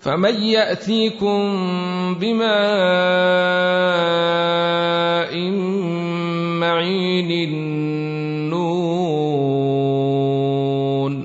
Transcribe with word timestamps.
فمن 0.00 0.42
يأتيكم 0.42 1.38
بماء 2.20 2.46
معين 6.60 7.30
النون 7.48 7.76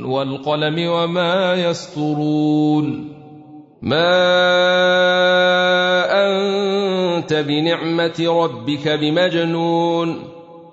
والقلم 0.04 0.90
وما 0.90 1.54
يسطرون 1.56 3.12
ما 3.82 4.12
أنت 6.12 7.34
بنعمة 7.34 8.44
ربك 8.44 8.88
بمجنون 8.88 10.20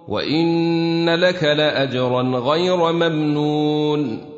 وإن 0.09 1.15
لك 1.15 1.45
لأجرا 1.45 2.23
غير 2.23 2.93
ممنون 2.93 4.38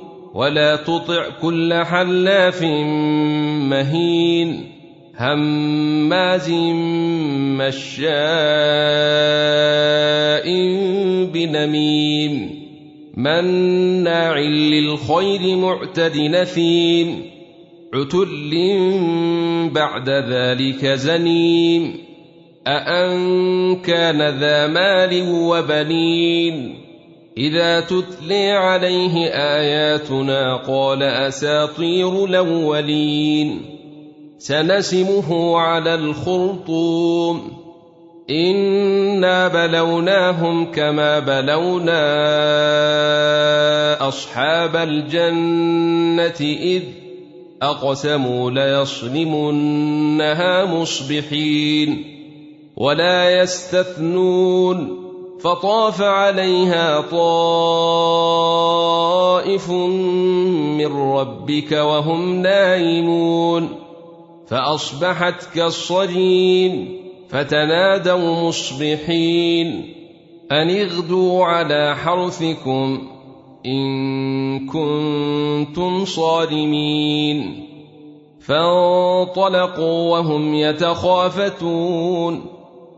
ولا 0.33 0.75
تطع 0.75 1.29
كل 1.41 1.73
حلاف 1.73 2.63
مهين 3.69 4.71
هماز 5.17 6.49
مشاء 7.59 8.01
بنميم 11.25 12.61
مناع 13.17 14.37
للخير 14.39 15.55
معتد 15.57 16.17
نثيم 16.17 17.21
عتل 17.93 18.51
بعد 19.73 20.09
ذلك 20.09 20.85
زنيم 20.85 21.93
أأن 22.67 23.75
كان 23.75 24.39
ذا 24.39 24.67
مال 24.67 25.29
وبنين 25.29 26.75
إذا 27.37 27.79
تتلي 27.79 28.51
عليه 28.51 29.27
آياتنا 29.33 30.55
قال 30.55 31.03
أساطير 31.03 32.25
الأولين. 32.25 33.61
سنسمه 34.37 35.57
على 35.57 35.95
الخرطوم. 35.95 37.51
إنا 38.29 39.47
بلوناهم 39.47 40.71
كما 40.71 41.19
بلونا 41.19 42.01
أصحاب 44.07 44.75
الجنة 44.75 46.41
إذ 46.41 46.81
أقسموا 47.61 48.51
ليصرمنها 48.51 50.65
مصبحين 50.65 52.03
ولا 52.77 53.41
يستثنون. 53.41 55.00
فطاف 55.43 56.01
عليها 56.01 57.01
طائف 57.01 57.21
من 60.77 60.87
ربك 60.87 61.71
وهم 61.71 62.41
نائمون 62.41 63.69
فأصبحت 64.47 65.55
كالصريم 65.55 67.01
فتنادوا 67.29 68.47
مصبحين 68.47 69.93
أن 70.51 70.69
اغدوا 70.69 71.45
على 71.45 71.95
حرثكم 71.95 73.07
إن 73.65 74.67
كنتم 74.67 76.05
صارمين 76.05 77.67
فانطلقوا 78.39 80.11
وهم 80.11 80.53
يتخافتون 80.53 82.45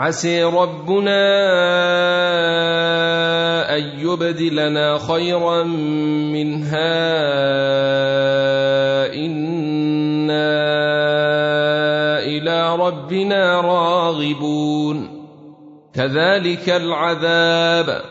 عسي 0.00 0.44
ربنا 0.44 1.20
أن 3.76 3.82
يبدلنا 4.00 4.98
خيرا 4.98 5.62
منها 6.32 7.04
إنا 9.14 10.48
إلى 12.18 12.76
ربنا 12.76 13.60
راغبون. 13.60 15.26
كذلك 15.94 16.68
العذاب 16.68 18.02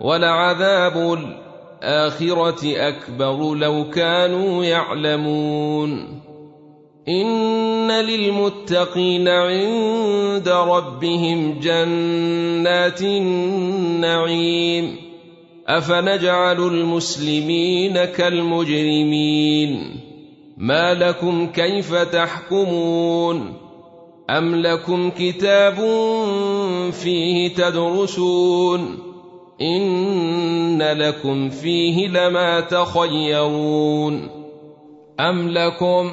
ولعذاب 0.00 1.18
الآخرة 1.82 2.88
أكبر 2.88 3.54
لو 3.54 3.90
كانوا 3.90 4.64
يعلمون. 4.64 6.23
ان 7.08 7.90
للمتقين 7.90 9.28
عند 9.28 10.48
ربهم 10.48 11.60
جنات 11.60 13.02
النعيم 13.02 14.96
افنجعل 15.66 16.60
المسلمين 16.60 18.04
كالمجرمين 18.04 20.00
ما 20.56 20.94
لكم 20.94 21.46
كيف 21.46 21.94
تحكمون 21.94 23.52
ام 24.30 24.54
لكم 24.54 25.10
كتاب 25.10 25.74
فيه 26.92 27.48
تدرسون 27.48 28.98
ان 29.60 30.82
لكم 30.82 31.48
فيه 31.48 32.08
لما 32.08 32.60
تخيرون 32.60 34.28
ام 35.20 35.48
لكم 35.48 36.12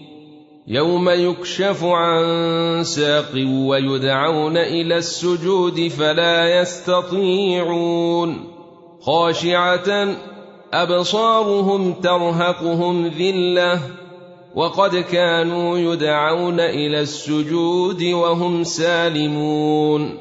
يوم 0.71 1.09
يكشف 1.09 1.83
عن 1.83 2.23
ساق 2.83 3.31
ويدعون 3.67 4.57
إلى 4.57 4.97
السجود 4.97 5.87
فلا 5.87 6.61
يستطيعون. 6.61 8.47
خاشعة 9.01 10.15
أبصارهم 10.73 11.93
ترهقهم 11.93 13.07
ذلة 13.07 13.79
وقد 14.55 14.95
كانوا 14.95 15.77
يدعون 15.77 16.59
إلى 16.59 17.01
السجود 17.01 18.03
وهم 18.03 18.63
سالمون. 18.63 20.17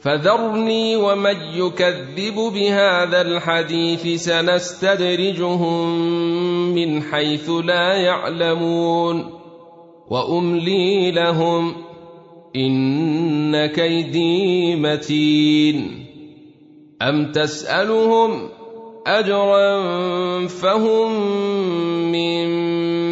فذرني 0.00 0.96
ومن 0.96 1.36
يكذب 1.54 2.34
بهذا 2.54 3.20
الحديث 3.20 4.22
سنستدرجهم 4.24 5.88
من 6.74 7.02
حيث 7.02 7.50
لا 7.50 7.92
يعلمون. 7.94 9.35
وأملي 10.10 11.10
لهم 11.10 11.74
إن 12.56 13.66
كيدي 13.66 14.76
متين. 14.76 16.06
أم 17.02 17.32
تسألهم 17.32 18.48
أجرا 19.06 20.46
فهم 20.46 21.12
من 22.12 22.46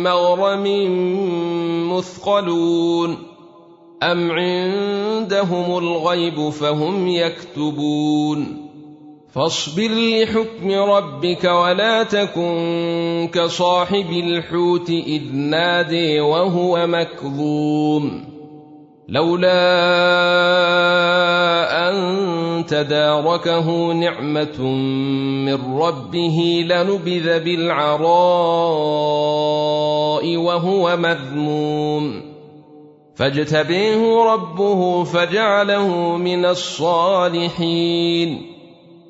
مغرم 0.02 0.66
مثقلون. 1.92 3.16
أم 4.02 4.30
عندهم 4.30 5.78
الغيب 5.78 6.48
فهم 6.48 7.08
يكتبون. 7.08 8.63
فاصبر 9.34 9.88
لحكم 9.88 10.70
ربك 10.70 11.44
ولا 11.44 12.02
تكن 12.02 13.30
كصاحب 13.32 14.10
الحوت 14.10 14.90
إذ 14.90 15.22
نادي 15.32 16.20
وهو 16.20 16.86
مكظوم. 16.86 18.24
لولا 19.08 19.50
أن 21.90 22.66
تداركه 22.66 23.92
نعمة 23.92 24.62
من 25.46 25.78
ربه 25.78 26.64
لنبذ 26.66 27.44
بالعراء 27.44 28.06
وهو 30.36 30.96
مذموم. 30.96 32.22
فاجتبيه 33.14 34.22
ربه 34.22 35.04
فجعله 35.04 36.16
من 36.16 36.44
الصالحين. 36.44 38.53